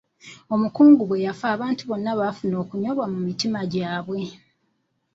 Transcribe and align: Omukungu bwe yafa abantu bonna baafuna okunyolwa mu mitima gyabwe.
Omukungu 0.53 1.01
bwe 1.05 1.23
yafa 1.25 1.47
abantu 1.55 1.83
bonna 1.89 2.11
baafuna 2.19 2.55
okunyolwa 2.63 3.05
mu 3.13 3.19
mitima 3.27 3.59
gyabwe. 3.71 4.21